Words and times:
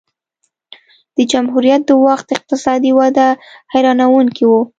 د 1.15 1.17
جمهوریت 1.31 1.81
د 1.85 1.91
وخت 2.05 2.27
اقتصادي 2.37 2.91
وده 2.99 3.27
حیرانوونکې 3.71 4.45
وه. 4.47 4.61